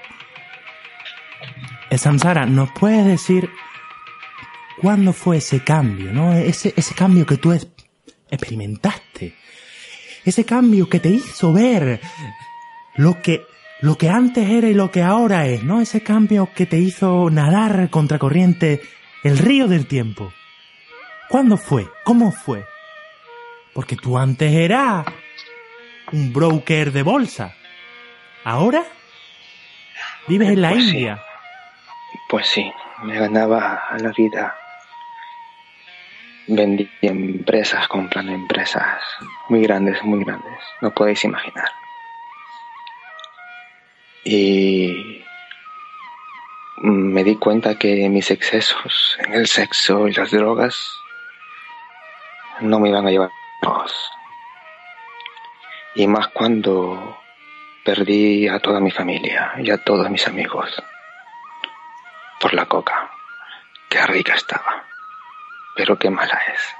Eh, 1.89 1.97
Samsara, 1.97 2.45
¿nos 2.45 2.69
puedes 2.71 3.05
decir 3.05 3.49
cuándo 4.79 5.13
fue 5.13 5.37
ese 5.37 5.63
cambio, 5.63 6.13
no? 6.13 6.33
Ese, 6.33 6.75
ese 6.77 6.93
cambio 6.93 7.25
que 7.25 7.37
tú 7.37 7.51
experimentaste. 8.29 9.33
Ese 10.23 10.45
cambio 10.45 10.87
que 10.87 10.99
te 10.99 11.09
hizo 11.09 11.51
ver 11.53 12.01
lo 12.97 13.19
que, 13.19 13.41
lo 13.81 13.97
que 13.97 14.09
antes 14.09 14.47
era 14.47 14.69
y 14.69 14.75
lo 14.75 14.91
que 14.91 15.01
ahora 15.01 15.47
es, 15.47 15.63
¿no? 15.63 15.81
Ese 15.81 16.01
cambio 16.01 16.49
que 16.53 16.67
te 16.67 16.77
hizo 16.77 17.31
nadar 17.31 17.89
contracorriente 17.89 18.79
el 19.23 19.37
río 19.37 19.67
del 19.67 19.87
tiempo. 19.87 20.33
¿Cuándo 21.29 21.57
fue? 21.57 21.87
¿Cómo 22.03 22.31
fue? 22.31 22.65
Porque 23.73 23.95
tú 23.95 24.17
antes 24.17 24.51
eras 24.51 25.05
un 26.11 26.33
broker 26.33 26.91
de 26.91 27.03
bolsa. 27.03 27.55
Ahora 28.43 28.83
vives 30.27 30.49
en 30.49 30.61
la 30.61 30.69
Pues 30.69 30.83
sí. 30.83 30.89
India. 30.89 31.23
Pues 32.29 32.47
sí, 32.47 32.71
me 33.03 33.19
ganaba 33.19 33.83
a 33.89 33.97
la 33.99 34.11
vida. 34.11 34.55
Vendí 36.47 36.89
empresas, 37.01 37.87
comprando 37.87 38.31
empresas 38.31 38.99
muy 39.49 39.61
grandes, 39.61 40.03
muy 40.03 40.23
grandes. 40.23 40.59
No 40.81 40.91
podéis 40.91 41.23
imaginar. 41.23 41.69
Y 44.23 45.08
me 46.89 47.23
di 47.23 47.35
cuenta 47.35 47.77
que 47.77 48.09
mis 48.09 48.31
excesos 48.31 49.17
en 49.19 49.33
el 49.33 49.47
sexo 49.47 50.07
y 50.07 50.13
las 50.13 50.31
drogas 50.31 50.99
no 52.61 52.79
me 52.79 52.89
iban 52.89 53.07
a 53.07 53.11
llevar 53.11 53.31
lejos. 53.61 54.11
Y 55.95 56.07
más 56.07 56.27
cuando 56.29 57.17
perdí 57.83 58.47
a 58.47 58.59
toda 58.59 58.79
mi 58.79 58.91
familia 58.91 59.53
y 59.57 59.71
a 59.71 59.77
todos 59.77 60.09
mis 60.09 60.27
amigos 60.27 60.81
por 62.39 62.53
la 62.53 62.65
coca. 62.65 63.11
Qué 63.89 64.05
rica 64.05 64.35
estaba, 64.35 64.85
pero 65.75 65.97
qué 65.97 66.09
mala 66.09 66.39
es. 66.53 66.75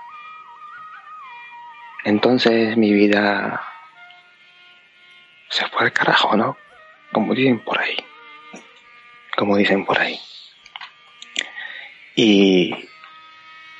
Entonces 2.03 2.77
mi 2.77 2.93
vida 2.93 3.61
se 5.49 5.67
fue 5.67 5.83
al 5.83 5.93
carajo, 5.93 6.35
¿no? 6.35 6.57
Como 7.11 7.33
dicen 7.33 7.59
por 7.59 7.79
ahí. 7.79 8.08
Como 9.39 9.55
dicen 9.55 9.85
por 9.85 9.97
ahí. 9.97 10.19
Y 12.13 12.75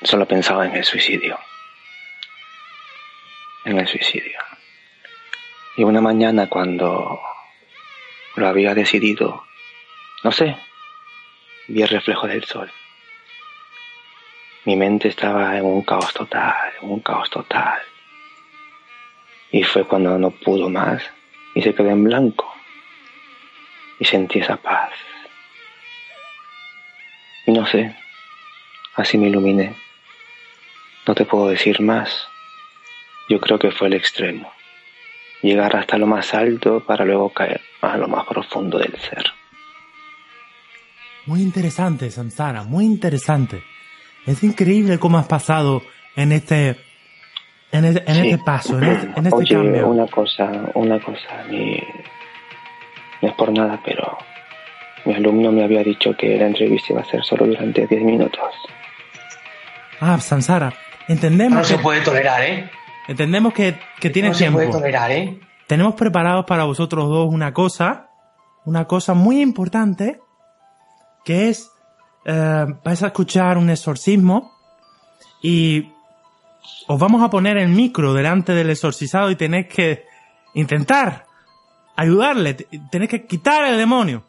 solo 0.02 0.24
pensaba 0.26 0.64
en 0.64 0.74
el 0.74 0.84
suicidio. 0.84 1.38
En 3.66 3.78
el 3.78 3.86
suicidio. 3.86 4.38
Y 5.76 5.84
una 5.84 6.00
mañana 6.00 6.48
cuando 6.48 7.20
lo 8.36 8.48
había 8.48 8.72
decidido, 8.72 9.44
no 10.24 10.32
sé, 10.32 10.56
vi 11.68 11.82
el 11.82 11.88
reflejo 11.88 12.26
del 12.26 12.44
sol. 12.44 12.72
Mi 14.64 14.76
mente 14.76 15.08
estaba 15.08 15.58
en 15.58 15.66
un 15.66 15.82
caos 15.82 16.14
total, 16.14 16.72
en 16.80 16.90
un 16.90 17.00
caos 17.00 17.28
total. 17.28 17.82
Y 19.52 19.62
fue 19.64 19.84
cuando 19.84 20.18
no 20.18 20.30
pudo 20.30 20.70
más 20.70 21.02
y 21.54 21.60
se 21.60 21.74
quedó 21.74 21.90
en 21.90 22.04
blanco. 22.04 22.50
Y 23.98 24.06
sentí 24.06 24.38
esa 24.38 24.56
paz. 24.56 24.94
Y 27.50 27.52
no 27.52 27.66
sé, 27.66 27.92
así 28.94 29.18
me 29.18 29.26
iluminé. 29.26 29.74
No 31.04 31.16
te 31.16 31.24
puedo 31.24 31.48
decir 31.48 31.80
más. 31.80 32.28
Yo 33.28 33.40
creo 33.40 33.58
que 33.58 33.72
fue 33.72 33.88
el 33.88 33.94
extremo. 33.94 34.52
Llegar 35.42 35.74
hasta 35.74 35.98
lo 35.98 36.06
más 36.06 36.32
alto 36.32 36.78
para 36.86 37.04
luego 37.04 37.30
caer 37.30 37.60
a 37.80 37.96
lo 37.96 38.06
más 38.06 38.24
profundo 38.24 38.78
del 38.78 38.94
ser. 39.00 39.24
Muy 41.26 41.40
interesante, 41.42 42.08
Samsara, 42.12 42.62
muy 42.62 42.84
interesante. 42.84 43.64
Es 44.26 44.44
increíble 44.44 45.00
cómo 45.00 45.18
has 45.18 45.26
pasado 45.26 45.82
en 46.14 46.30
este, 46.30 46.76
en 47.72 47.84
este, 47.84 48.04
en 48.08 48.14
Sí. 48.22 48.28
este 48.30 48.44
paso, 48.44 48.78
en 48.78 48.84
este, 48.84 49.06
en 49.18 49.26
este 49.26 49.34
Oye, 49.36 49.54
cambio. 49.56 49.88
una 49.88 50.06
cosa, 50.06 50.52
una 50.74 51.00
cosa, 51.00 51.44
mi- 51.48 51.82
no 53.22 53.28
es 53.28 53.34
por 53.34 53.50
nada, 53.52 53.80
pero 53.84 54.16
mi 55.10 55.16
alumno 55.16 55.50
me 55.50 55.64
había 55.64 55.82
dicho 55.82 56.14
que 56.16 56.36
la 56.38 56.46
entrevista 56.46 56.92
iba 56.92 57.02
a 57.02 57.04
ser 57.04 57.22
solo 57.24 57.46
durante 57.46 57.86
10 57.86 58.02
minutos. 58.02 58.40
Ah, 60.00 60.18
Samsara, 60.20 60.70
No 61.08 61.14
entendemos 61.14 61.66
se 61.66 61.76
que, 61.76 61.82
puede 61.82 62.00
tolerar, 62.00 62.42
¿eh? 62.44 62.70
entendemos 63.08 63.52
que, 63.52 63.76
que 63.98 64.08
No 64.08 64.12
tienes 64.12 64.36
se 64.36 64.44
tiempo. 64.44 64.58
puede 64.58 64.70
tolerar, 64.70 65.10
¿eh? 65.10 65.40
Tenemos 65.66 65.94
preparados 65.94 66.44
para 66.46 66.64
vosotros 66.64 67.08
dos 67.08 67.28
una 67.32 67.52
cosa, 67.52 68.08
una 68.64 68.86
cosa 68.86 69.14
muy 69.14 69.40
importante, 69.40 70.20
que 71.24 71.48
es, 71.48 71.70
eh, 72.24 72.66
vais 72.84 73.02
a 73.02 73.06
escuchar 73.08 73.58
un 73.58 73.68
exorcismo 73.68 74.52
y 75.42 75.90
os 76.86 76.98
vamos 76.98 77.22
a 77.22 77.30
poner 77.30 77.56
el 77.58 77.68
micro 77.68 78.14
delante 78.14 78.52
del 78.52 78.70
exorcizado 78.70 79.30
y 79.30 79.36
tenéis 79.36 79.66
que 79.68 80.04
intentar 80.54 81.26
ayudarle, 81.96 82.54
tenéis 82.90 83.10
que 83.10 83.26
quitar 83.26 83.64
el 83.64 83.76
demonio. 83.76 84.24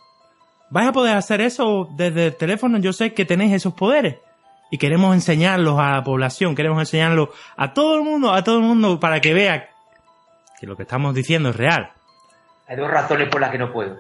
Vais 0.72 0.88
a 0.88 0.92
poder 0.94 1.16
hacer 1.16 1.42
eso 1.42 1.88
desde 1.92 2.28
el 2.28 2.36
teléfono, 2.38 2.78
yo 2.80 2.94
sé 2.94 3.14
que 3.14 3.26
tenéis 3.26 3.54
esos 3.54 3.74
poderes 3.74 4.16
y 4.72 4.78
queremos 4.78 5.14
enseñarlos 5.14 5.78
a 5.80 5.92
la 5.92 6.04
población, 6.04 6.56
queremos 6.56 6.80
enseñarlos 6.80 7.30
a 7.58 7.74
todo 7.74 7.96
el 7.98 8.04
mundo, 8.04 8.34
a 8.34 8.42
todo 8.44 8.58
el 8.58 8.64
mundo 8.64 9.00
para 9.00 9.20
que 9.20 9.34
vea 9.34 9.70
que 10.60 10.66
lo 10.68 10.76
que 10.78 10.84
estamos 10.84 11.14
diciendo 11.14 11.50
es 11.50 11.58
real. 11.58 11.92
Hay 12.68 12.78
dos 12.78 12.90
razones 12.90 13.28
por 13.30 13.42
las 13.42 13.52
que 13.52 13.58
no 13.58 13.72
puedo. 13.74 13.98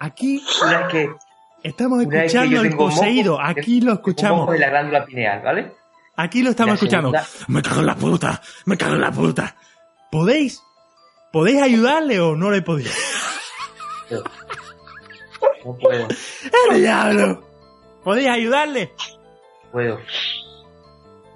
Aquí 0.00 0.42
Una 0.62 0.80
es 0.80 0.88
que, 0.88 1.10
estamos 1.62 2.00
escuchando 2.02 2.62
tengo 2.62 2.76
poseído, 2.88 3.32
moco, 3.32 3.44
aquí 3.44 3.80
lo 3.82 3.92
escuchamos, 3.92 4.50
de 4.50 4.58
la 4.60 4.70
glándula 4.70 5.04
pineal, 5.04 5.42
¿vale? 5.42 5.72
aquí 6.16 6.42
lo 6.42 6.50
estamos 6.50 6.74
escuchando. 6.74 7.10
segunda- 7.10 7.44
Me 7.48 7.60
cago 7.62 7.80
en 7.80 7.86
la 7.86 7.94
puta, 7.96 8.40
me 8.64 8.76
cago 8.78 8.94
en 8.94 9.00
la 9.02 9.10
puta. 9.12 9.56
¿Podéis? 10.10 10.62
¿Podéis 11.32 11.62
ayudarle 11.62 12.20
o 12.20 12.36
no 12.36 12.50
le 12.50 12.62
podéis? 12.62 12.94
No 15.64 15.76
puedo, 15.76 16.08
¡El 16.70 16.80
diablo! 16.80 17.44
¿Podéis 18.02 18.28
ayudarle? 18.28 18.92
no 19.64 19.70
puedo. 19.72 19.98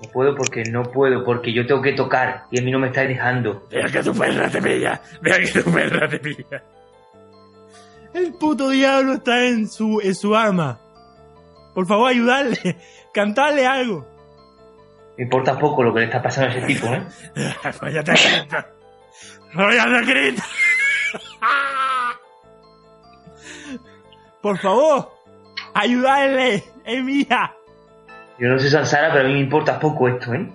No 0.02 0.10
puedo 0.10 0.34
porque 0.34 0.62
no 0.64 0.82
puedo, 0.84 1.24
porque 1.24 1.52
yo 1.52 1.66
tengo 1.66 1.82
que 1.82 1.92
tocar 1.92 2.44
y 2.50 2.58
a 2.58 2.62
mí 2.62 2.70
no 2.70 2.78
me 2.78 2.88
está 2.88 3.02
dejando. 3.02 3.66
Vea 3.70 3.86
que 3.86 4.02
tu 4.02 4.14
perra 4.14 4.48
te 4.50 4.60
pilla, 4.62 5.00
vea 5.20 5.38
que 5.38 5.60
tu 5.60 5.70
perra 5.70 6.08
te 6.08 6.18
pilla. 6.18 6.64
El 8.14 8.32
puto 8.34 8.70
diablo 8.70 9.14
está 9.14 9.44
en 9.44 9.68
su, 9.68 10.00
en 10.02 10.14
su 10.14 10.34
arma. 10.34 10.80
Por 11.74 11.86
favor, 11.86 12.10
ayudarle, 12.10 12.76
cantarle 13.12 13.66
algo. 13.66 14.06
Me 15.16 15.24
importa 15.24 15.58
poco 15.58 15.82
lo 15.82 15.92
que 15.92 16.00
le 16.00 16.06
está 16.06 16.22
pasando 16.22 16.50
a 16.50 16.58
ese 16.58 16.66
tipo, 16.66 16.86
¿eh? 16.86 17.06
Váyate 17.80 18.12
a 18.12 18.66
Cristo. 19.52 19.58
Váyate 19.58 19.96
a 19.96 20.02
Cristo. 20.02 20.42
Por 24.40 24.58
favor, 24.58 25.12
ayudarle, 25.74 26.64
es 26.84 27.04
mía. 27.04 27.54
Yo 28.38 28.48
no 28.48 28.58
sé 28.58 28.70
Sansara, 28.70 29.12
pero 29.12 29.26
a 29.26 29.28
mí 29.28 29.34
me 29.34 29.40
importa 29.40 29.78
poco 29.78 30.08
esto, 30.08 30.34
¿eh? 30.34 30.52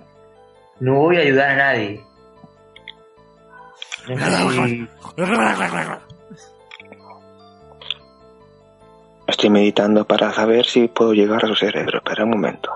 No 0.80 0.94
voy 0.94 1.16
a 1.16 1.20
ayudar 1.20 1.50
a 1.50 1.56
nadie. 1.56 2.04
No 4.08 4.50
sé 4.50 4.88
Estoy 9.26 9.50
meditando 9.50 10.04
para 10.04 10.32
saber 10.32 10.66
si 10.66 10.88
puedo 10.88 11.12
llegar 11.12 11.44
a 11.44 11.48
su 11.48 11.54
cerebro. 11.54 11.98
Espera 11.98 12.24
un 12.24 12.30
momento. 12.30 12.70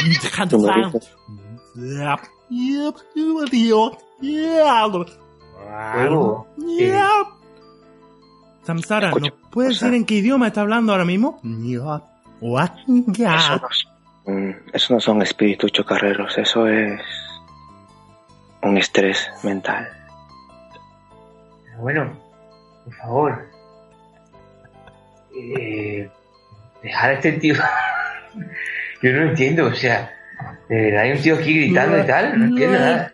I'm 0.00 0.12
Luego, 6.08 6.46
eh, 6.80 6.92
Samsara, 8.62 9.10
¿nos 9.10 9.16
Escucha, 9.22 9.34
puedes 9.50 9.76
o 9.76 9.78
sea- 9.80 9.88
decir 9.88 10.00
en 10.00 10.06
qué 10.06 10.14
idioma 10.16 10.46
está 10.48 10.60
hablando 10.62 10.92
ahora 10.92 11.04
mismo? 11.04 11.40
Eso 13.36 13.56
no, 13.62 13.68
son- 13.70 14.48
mm, 14.48 14.54
eso 14.72 14.94
no 14.94 15.00
son 15.00 15.22
espíritus 15.22 15.72
chocarreros, 15.72 16.36
eso 16.38 16.66
es 16.66 17.00
un 18.62 18.76
estrés 18.78 19.28
mental. 19.42 19.88
bueno, 21.78 22.12
por 22.84 22.94
favor. 22.94 23.48
Eh, 25.36 26.10
dejar 26.82 27.10
a 27.10 27.12
este 27.14 27.32
tío. 27.32 27.54
Yo 29.02 29.12
no 29.12 29.22
entiendo, 29.30 29.66
o 29.66 29.74
sea, 29.74 30.12
de 30.68 30.76
verdad 30.82 31.02
hay 31.02 31.12
un 31.12 31.18
tío 31.22 31.34
aquí 31.36 31.54
gritando 31.54 31.98
y 31.98 32.06
tal, 32.06 32.38
no 32.38 32.44
entiendo 32.46 32.78
nada. 32.78 33.12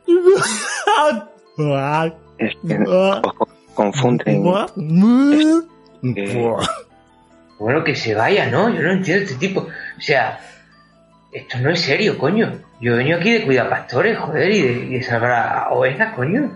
Es 2.39 2.55
que 2.67 2.79
os 2.79 3.21
co- 3.21 3.49
confunden. 3.75 4.43
eh, 6.17 6.55
Bueno, 7.59 7.85
que 7.85 7.95
se 7.95 8.15
vaya, 8.15 8.47
¿no? 8.51 8.69
Yo 8.69 8.83
no 8.83 8.93
entiendo 8.93 9.25
este 9.25 9.37
tipo. 9.37 9.61
O 9.61 10.01
sea, 10.01 10.41
esto 11.33 11.59
no 11.59 11.71
es 11.71 11.81
serio, 11.81 12.19
coño. 12.19 12.53
Yo 12.81 12.95
he 12.95 12.97
venido 12.99 13.19
aquí 13.19 13.33
de 13.33 13.45
cuidar 13.45 13.69
pastores, 13.71 14.19
joder, 14.19 14.51
y 14.51 14.63
de, 14.63 14.73
y 14.73 14.89
de 14.99 15.03
salvar 15.03 15.31
a 15.33 15.71
ovejas, 15.71 16.15
coño. 16.15 16.51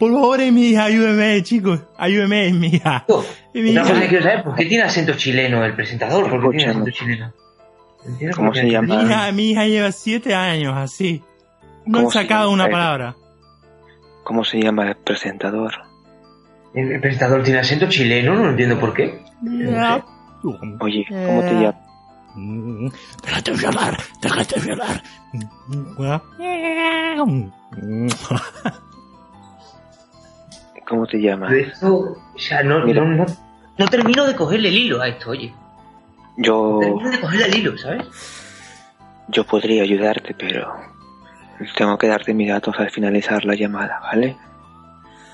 Por 0.00 0.10
favor, 0.12 0.40
eh, 0.40 0.50
mi 0.50 0.68
hija, 0.70 0.84
ayúdeme, 0.84 1.40
chicos. 1.44 1.80
Ayúdeme, 1.96 2.52
mi 2.54 2.66
hija. 2.68 3.04
Eh, 3.52 3.62
mi 3.62 3.70
Otra 3.70 3.82
cosa 3.82 4.00
que 4.02 4.08
quiero 4.08 4.22
saber, 4.24 4.44
¿por 4.44 4.54
qué 4.54 4.64
tiene 4.66 4.84
acento 4.84 5.12
chileno 5.14 5.64
el 5.64 5.74
presentador? 5.74 6.30
¿Por 6.30 6.40
qué 6.52 6.56
tiene 6.58 6.70
acento 6.70 6.90
chileno? 6.92 7.32
¿Cómo 8.36 8.54
se 8.54 8.62
Mi 8.62 8.70
llama? 8.70 9.02
hija, 9.02 9.32
mi 9.32 9.50
hija 9.50 9.66
lleva 9.66 9.90
siete 9.92 10.34
años 10.36 10.72
así. 10.76 11.20
No 11.84 11.98
han 11.98 12.04
¿Cómo 12.04 12.10
se 12.12 12.20
sacado 12.22 12.50
una 12.52 12.66
Eh, 12.66 12.70
palabra. 12.70 13.16
¿Cómo 14.22 14.44
se 14.44 14.62
llama 14.62 14.86
el 14.88 14.94
presentador? 14.96 15.72
El, 16.74 16.92
el 16.92 17.00
presentador 17.00 17.42
tiene 17.42 17.58
acento 17.58 17.88
chileno, 17.88 18.36
no 18.36 18.50
entiendo 18.50 18.78
por 18.78 18.94
qué. 18.94 19.20
Oye, 20.80 21.04
¿cómo 21.08 21.40
te 21.42 21.50
Eh. 21.50 21.60
llamas? 21.60 22.94
Déjate 23.24 23.50
violar, 23.50 23.96
déjate 24.22 24.60
violar. 24.60 25.02
¿Cómo 30.90 31.06
te 31.06 31.18
llamas? 31.22 31.50
Pero 31.52 31.68
esto, 31.68 32.16
sea, 32.36 32.64
no, 32.64 32.84
Mira. 32.84 33.04
no, 33.04 33.14
no, 33.14 33.26
no 33.78 33.86
termino 33.86 34.26
de 34.26 34.34
cogerle 34.34 34.70
el 34.70 34.76
hilo 34.76 35.00
a 35.00 35.06
esto, 35.06 35.30
oye. 35.30 35.54
No 36.36 36.44
Yo, 36.44 36.78
termino 36.80 37.10
de 37.10 37.20
cogerle 37.20 37.46
el 37.46 37.58
hilo, 37.58 37.78
¿sabes? 37.78 38.06
yo 39.28 39.44
podría 39.44 39.84
ayudarte, 39.84 40.34
pero 40.34 40.74
tengo 41.76 41.96
que 41.96 42.08
darte 42.08 42.34
mis 42.34 42.48
datos 42.48 42.74
al 42.76 42.90
finalizar 42.90 43.44
la 43.44 43.54
llamada, 43.54 44.00
¿vale? 44.00 44.36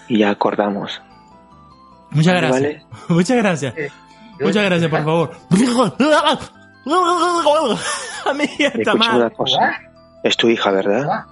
Y 0.08 0.18
ya 0.18 0.28
acordamos. 0.28 1.00
Muchas 2.10 2.34
gracias. 2.34 2.52
¿Vale? 2.62 2.84
Muchas 3.08 3.36
gracias. 3.38 3.74
Eh, 3.78 3.90
Yo- 4.38 4.46
Muchas 4.46 4.62
gracias, 4.64 4.90
por 4.90 5.04
favor. 5.04 5.30
A 8.26 8.34
mí 8.34 8.44
está 8.58 8.92
una 8.94 9.08
mal. 9.08 9.32
Es 10.22 10.36
tu 10.36 10.50
hija, 10.50 10.70
¿verdad? 10.70 11.24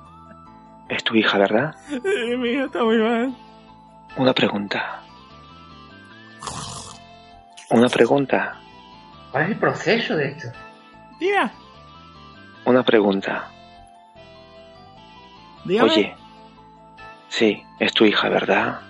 Es 0.89 1.05
tu 1.05 1.15
hija, 1.15 1.37
¿verdad? 1.37 1.75
Mi 2.39 2.49
hija 2.53 2.65
está 2.65 2.83
muy 2.83 2.97
mal. 2.97 3.35
Una 4.17 4.33
pregunta. 4.33 5.01
Una 7.71 7.89
pregunta. 7.89 8.57
¿Cuál 9.33 9.45
es 9.45 9.51
el 9.51 9.57
proceso 9.57 10.17
de 10.17 10.29
esto? 10.29 10.49
Tía, 11.19 11.51
Una 12.67 12.83
pregunta. 12.83 13.49
dígame. 15.65 15.91
Oye. 15.91 16.15
Sí, 17.29 17.63
es 17.81 17.93
tu 17.93 18.05
hija, 18.05 18.29
¿verdad? 18.29 18.81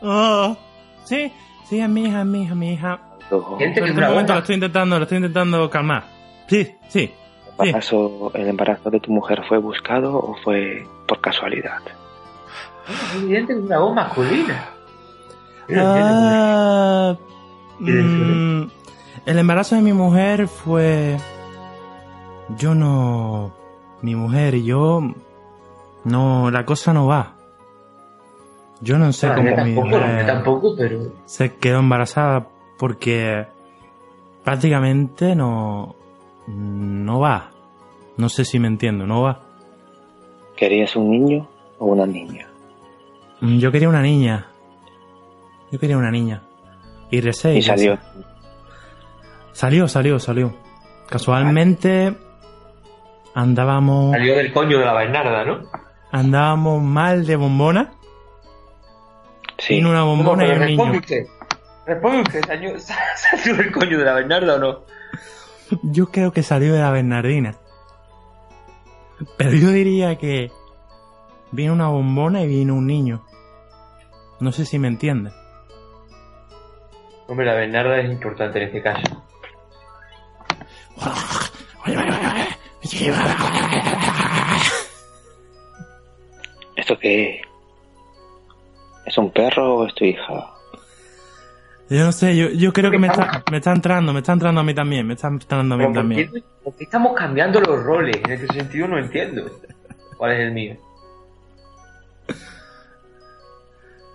Oh, 0.00 0.56
sí, 1.04 1.30
sí, 1.68 1.78
es 1.80 1.88
mi 1.88 2.04
hija, 2.06 2.20
es 2.20 2.26
mi 2.26 2.42
hija, 2.44 2.54
mi 2.54 2.72
hija. 2.72 2.98
Pero 3.28 3.46
una 3.58 4.08
momento 4.08 4.32
lo 4.32 4.38
estoy 4.40 4.54
intentando, 4.54 4.96
lo 4.98 5.02
estoy 5.02 5.18
intentando 5.18 5.68
calmar. 5.70 6.04
Sí, 6.46 6.74
sí. 6.88 7.12
¿el 7.58 7.68
embarazo, 7.68 8.30
¿El 8.34 8.48
embarazo 8.48 8.90
de 8.90 9.00
tu 9.00 9.12
mujer 9.12 9.42
fue 9.46 9.58
buscado 9.58 10.16
o 10.16 10.36
fue 10.42 10.86
por 11.06 11.20
casualidad? 11.20 11.80
Es 12.88 13.14
evidente 13.22 13.54
que 13.54 13.58
es 13.60 13.64
una 13.66 13.78
voz 13.78 13.94
masculina. 13.94 14.68
Ah, 15.76 17.16
mm, 17.78 18.62
el 19.26 19.38
embarazo 19.38 19.76
de 19.76 19.82
mi 19.82 19.92
mujer 19.92 20.48
fue. 20.48 21.16
Yo 22.58 22.74
no. 22.74 23.52
Mi 24.02 24.14
mujer 24.14 24.54
y 24.56 24.64
yo. 24.64 25.00
No, 26.04 26.50
la 26.50 26.64
cosa 26.66 26.92
no 26.92 27.06
va. 27.06 27.34
Yo 28.80 28.98
no 28.98 29.12
sé 29.12 29.28
No, 29.28 29.34
cómo 29.36 29.48
mi 29.50 29.54
tampoco, 29.54 29.86
mujer 29.86 30.26
tampoco, 30.26 30.74
pero 30.76 30.98
se 31.24 31.54
quedó 31.54 31.78
embarazada 31.78 32.48
porque 32.78 33.46
prácticamente 34.42 35.36
no. 35.36 35.94
No 36.48 37.20
va. 37.20 37.50
No 38.16 38.28
sé 38.28 38.44
si 38.44 38.58
me 38.58 38.66
entiendo, 38.66 39.06
no 39.06 39.22
va. 39.22 39.40
¿Querías 40.56 40.96
un 40.96 41.10
niño 41.10 41.48
o 41.78 41.86
una 41.86 42.04
niña? 42.06 42.48
Mm, 43.42 43.58
Yo 43.58 43.70
quería 43.70 43.88
una 43.88 44.00
niña. 44.02 44.46
Yo 45.70 45.78
quería 45.78 45.96
una 45.98 46.10
niña. 46.10 46.42
Y 47.10 47.20
recé. 47.20 47.54
Y 47.54 47.62
salió. 47.62 47.98
Salió, 49.52 49.86
salió, 49.88 50.18
salió. 50.18 50.54
Casualmente 51.10 52.16
andábamos 53.34 54.12
salió 54.12 54.34
del 54.36 54.52
coño 54.52 54.78
de 54.78 54.84
la 54.86 54.94
Bernarda, 54.94 55.44
¿no? 55.44 55.60
andábamos 56.10 56.82
mal 56.82 57.26
de 57.26 57.36
bombona. 57.36 57.92
Sí. 59.58 59.74
Vino 59.74 59.90
una 59.90 60.04
bombona 60.04 60.44
y 60.44 60.48
pero 60.48 60.60
un 60.60 60.66
responde 60.68 60.90
niño. 60.92 61.00
usted. 61.00 61.26
Responde 61.86 62.22
usted, 62.22 62.44
¿salió, 62.46 62.70
¿salió 63.16 63.56
del 63.56 63.72
coño 63.72 63.98
de 63.98 64.04
la 64.04 64.12
Bernarda 64.14 64.54
o 64.54 64.58
no? 64.58 64.78
Yo 65.82 66.06
creo 66.10 66.32
que 66.32 66.42
salió 66.42 66.72
de 66.74 66.80
la 66.80 66.90
Bernardina. 66.90 67.56
Pero 69.36 69.52
yo 69.52 69.68
diría 69.70 70.16
que 70.16 70.50
vino 71.52 71.72
una 71.72 71.88
bombona 71.88 72.42
y 72.42 72.48
vino 72.48 72.74
un 72.74 72.86
niño. 72.86 73.24
No 74.40 74.50
sé 74.52 74.64
si 74.64 74.78
me 74.78 74.88
entiende. 74.88 75.30
Hombre, 77.28 77.46
la 77.46 77.54
Bernarda 77.54 77.98
es 78.00 78.10
importante 78.10 78.58
en 78.58 78.64
este 78.66 78.82
caso. 78.82 79.22
¿Esto 86.76 86.98
qué 86.98 87.36
es? 87.36 87.42
¿Es 89.06 89.18
un 89.18 89.30
perro 89.30 89.76
o 89.76 89.86
es 89.86 89.94
tu 89.94 90.04
hija? 90.04 90.48
Yo 91.90 92.04
no 92.04 92.12
sé, 92.12 92.34
yo, 92.36 92.48
yo 92.50 92.72
creo 92.72 92.90
que 92.90 92.98
me 92.98 93.08
está, 93.08 93.42
me 93.50 93.58
está 93.58 93.72
entrando, 93.72 94.12
me 94.12 94.20
está 94.20 94.32
entrando 94.32 94.60
a 94.62 94.64
mí 94.64 94.74
también, 94.74 95.06
me 95.06 95.12
está 95.14 95.28
entrando 95.28 95.74
a 95.74 95.78
mí 95.78 95.84
Pero 95.84 95.92
¿por 95.92 96.00
también. 96.02 96.30
qué, 96.32 96.42
por 96.64 96.76
qué 96.76 96.84
estamos 96.84 97.12
cambiando 97.14 97.60
los 97.60 97.82
roles? 97.82 98.16
En 98.24 98.30
este 98.32 98.46
sentido 98.54 98.88
no 98.88 98.98
entiendo. 98.98 99.50
¿Cuál 100.16 100.32
es 100.32 100.40
el 100.40 100.52
mío? 100.52 100.76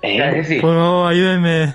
¿Eh? 0.02 0.32
decir, 0.36 0.62
Por 0.62 0.76
favor, 0.76 1.12
ayúdeme. 1.12 1.50
de 1.50 1.74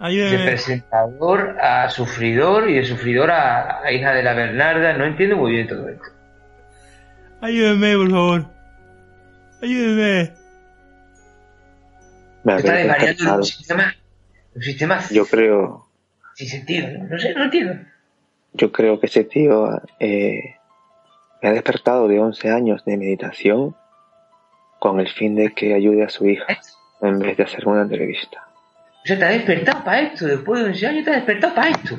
Ayúdeme. 0.00 0.44
presentador 0.46 1.56
a 1.60 1.88
sufridor 1.90 2.68
y 2.70 2.74
de 2.74 2.84
sufridor 2.84 3.30
a, 3.30 3.80
a 3.84 3.92
hija 3.92 4.12
de 4.12 4.22
la 4.22 4.34
Bernarda. 4.34 4.92
No 4.94 5.04
entiendo 5.04 5.36
muy 5.36 5.52
bien 5.52 5.68
todo 5.68 5.88
esto. 5.88 6.04
Ayúdeme, 7.40 7.96
por 7.96 8.10
favor. 8.10 8.46
Ayúdeme. 9.62 10.32
Me 12.44 12.56
Está 12.56 12.72
desvariando 12.72 13.36
un 13.36 13.44
sistema, 13.44 13.94
un 14.56 14.62
sistema 14.62 15.00
Yo 15.12 15.24
creo, 15.26 15.86
sin 16.34 16.48
sentido. 16.48 16.88
¿no? 16.88 17.04
No 17.10 17.18
sé, 17.18 17.34
no 17.34 17.44
entiendo. 17.44 17.74
yo 18.54 18.72
creo 18.72 18.98
que 18.98 19.06
ese 19.06 19.22
tío 19.22 19.68
eh, 20.00 20.56
me 21.40 21.48
ha 21.48 21.52
despertado 21.52 22.08
de 22.08 22.18
11 22.18 22.50
años 22.50 22.84
de 22.84 22.96
meditación 22.96 23.76
con 24.80 24.98
el 24.98 25.08
fin 25.08 25.36
de 25.36 25.52
que 25.54 25.74
ayude 25.74 26.02
a 26.04 26.08
su 26.08 26.26
hija 26.26 26.58
en 27.02 27.18
vez 27.18 27.36
de 27.36 27.42
hacer 27.42 27.66
una 27.66 27.82
entrevista. 27.82 28.46
O 29.02 29.06
sea, 29.06 29.18
te 29.18 29.24
has 29.24 29.32
despertado 29.32 29.84
para 29.84 30.00
esto. 30.00 30.26
Después 30.26 30.60
de 30.60 30.68
11 30.70 30.86
años 30.86 31.04
te 31.04 31.10
has 31.10 31.16
despertado 31.16 31.54
para 31.54 31.70
esto. 31.70 31.98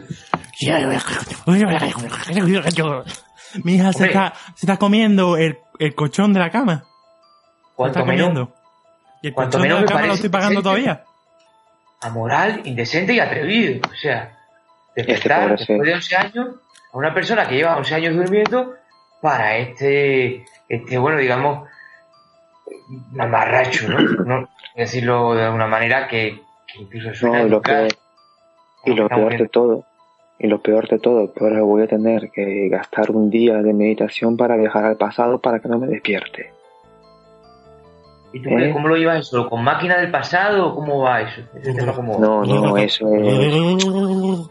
Mi 3.63 3.75
hija 3.75 3.91
se 3.91 4.07
está, 4.07 4.33
se 4.55 4.65
está 4.65 4.77
comiendo 4.77 5.35
el, 5.37 5.57
el 5.79 5.93
colchón 5.93 6.33
de 6.33 6.39
la 6.39 6.49
cama. 6.49 6.85
Está 7.77 8.03
menos 8.05 8.27
comiendo. 8.29 8.55
Y 9.21 9.27
el 9.27 9.33
colchón 9.33 9.61
de 9.61 9.67
menos 9.67 9.81
la 9.81 9.85
me 9.85 9.91
cama 9.91 10.07
lo 10.07 10.13
estoy 10.13 10.29
pagando 10.29 10.61
decente. 10.61 10.81
todavía. 10.81 11.03
amoral, 12.01 12.61
indecente 12.63 13.13
y 13.13 13.19
atrevido. 13.19 13.81
O 13.91 13.95
sea, 13.95 14.37
despertar 14.95 15.57
después 15.57 15.81
de 15.81 15.93
11 15.93 16.15
años 16.15 16.47
a 16.93 16.97
una 16.97 17.13
persona 17.13 17.45
que 17.45 17.55
lleva 17.55 17.77
11 17.77 17.95
años 17.95 18.15
durmiendo 18.15 18.75
para 19.21 19.57
este, 19.57 20.45
este 20.69 20.97
bueno, 20.97 21.17
digamos, 21.17 21.67
mamarracho, 23.11 23.89
¿no? 23.89 23.99
no 23.99 24.49
decirlo 24.75 25.35
de 25.35 25.49
una 25.49 25.67
manera 25.67 26.07
que, 26.07 26.41
que 26.67 26.81
incluso 26.81 27.13
suena 27.13 27.39
No, 27.39 27.47
y 27.47 27.49
lo 27.49 27.61
peor, 27.61 27.87
y 28.85 28.93
lo 28.93 29.07
peor 29.07 29.37
de 29.37 29.47
todo, 29.47 29.85
Y 30.39 30.47
lo 30.47 30.61
peor 30.61 30.87
de 30.87 30.99
todo, 30.99 31.33
que 31.33 31.43
ahora 31.43 31.61
voy 31.61 31.83
a 31.83 31.87
tener 31.87 32.31
que 32.31 32.67
gastar 32.69 33.11
un 33.11 33.29
día 33.29 33.61
de 33.61 33.73
meditación 33.73 34.35
para 34.35 34.57
viajar 34.57 34.85
al 34.85 34.97
pasado 34.97 35.39
para 35.39 35.59
que 35.59 35.69
no 35.69 35.79
me 35.79 35.87
despierte. 35.87 36.51
¿Y 38.33 38.41
tú? 38.41 38.49
¿Eh? 38.49 38.71
cómo 38.73 38.87
lo 38.87 38.95
llevas 38.95 39.19
eso? 39.19 39.47
¿Con 39.47 39.63
máquina 39.63 39.97
del 39.97 40.09
pasado 40.09 40.69
o 40.69 40.75
cómo 40.75 41.01
va 41.01 41.21
eso? 41.21 41.41
Ese 41.55 41.73
tema 41.73 41.93
cómo 41.93 42.13
va? 42.13 42.19
No, 42.19 42.43
no, 42.43 42.77
eso 42.77 43.07
es, 43.13 44.49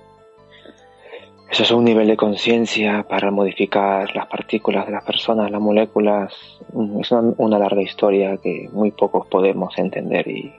eso 1.52 1.62
es 1.64 1.70
un 1.70 1.84
nivel 1.84 2.06
de 2.08 2.16
conciencia 2.16 3.04
para 3.08 3.30
modificar 3.30 4.14
las 4.16 4.26
partículas 4.26 4.86
de 4.86 4.92
las 4.92 5.04
personas, 5.04 5.50
las 5.50 5.60
moléculas. 5.60 6.32
Mm, 6.72 7.00
Es 7.00 7.10
una, 7.12 7.34
una 7.36 7.58
larga 7.58 7.82
historia 7.82 8.36
que 8.38 8.68
muy 8.72 8.90
pocos 8.90 9.26
podemos 9.28 9.76
entender 9.78 10.26
y 10.28 10.52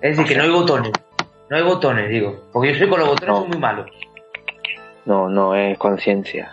Es 0.00 0.16
decir, 0.16 0.26
que 0.26 0.36
no 0.36 0.42
hay 0.44 0.50
botones. 0.50 0.92
No 1.48 1.56
hay 1.56 1.62
botones, 1.62 2.10
digo. 2.10 2.36
Porque 2.52 2.72
yo 2.72 2.78
soy 2.78 2.88
con 2.88 3.00
los 3.00 3.08
botones 3.08 3.28
No. 3.34 3.40
soy 3.40 3.48
muy 3.48 3.58
malo. 3.58 3.86
no, 5.06 5.28
no 5.28 5.54
es 5.54 5.78
conciencia. 5.78 6.52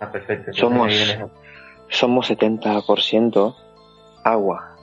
Ah, 0.00 0.10
perfecto. 0.10 0.52
Somos-. 0.52 0.92
Somos 1.88 2.30
70% 2.30 3.54
agua. 4.24 4.76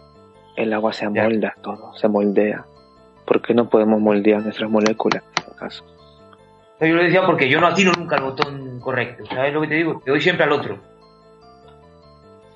El 0.55 0.71
agua 0.73 0.93
se 0.93 1.05
amolda 1.05 1.55
todo, 1.61 1.93
se 1.95 2.07
moldea. 2.07 2.65
¿Por 3.25 3.41
qué 3.41 3.53
no 3.53 3.67
podemos 3.69 3.99
moldear 3.99 4.41
nuestras 4.43 4.69
moléculas? 4.69 5.23
en 5.23 5.43
este 5.43 5.55
caso? 5.59 5.83
Yo 6.85 6.95
lo 6.95 7.03
decía 7.03 7.25
porque 7.25 7.49
yo 7.49 7.59
no 7.59 7.67
atino 7.67 7.91
nunca 7.97 8.17
al 8.17 8.23
botón 8.23 8.79
correcto. 8.79 9.23
¿Sabes 9.25 9.53
lo 9.53 9.61
que 9.61 9.67
te 9.67 9.75
digo? 9.75 10.01
Te 10.03 10.11
doy 10.11 10.21
siempre 10.21 10.45
al 10.45 10.51
otro. 10.51 10.77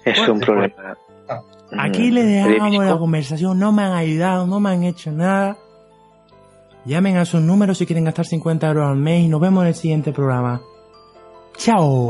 Es 0.06 0.20
un 0.28 0.40
problema. 0.40 0.98
Aquí 1.78 2.12
mm, 2.12 2.13
le 2.13 2.24
dejamos 2.24 2.86
la 2.86 2.98
conversación, 2.98 3.60
no 3.60 3.72
me 3.72 3.84
han 3.84 3.94
ayudado, 3.94 4.48
no 4.48 4.60
me 4.60 4.70
han 4.70 4.84
hecho 4.84 5.12
nada. 5.12 5.58
Llamen 6.86 7.18
a 7.18 7.26
sus 7.26 7.42
números 7.42 7.78
si 7.78 7.86
quieren 7.86 8.06
gastar 8.06 8.26
50 8.26 8.68
euros 8.68 8.88
al 8.88 8.96
mes 8.96 9.26
y 9.26 9.28
nos 9.28 9.42
vemos 9.42 9.63
en 9.63 9.68
el 9.68 9.76
siguiente 9.76 10.13
programa. 10.13 10.62
Chao. 11.58 12.10